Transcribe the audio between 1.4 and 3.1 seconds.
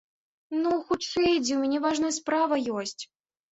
у мяне важная справа ёсць!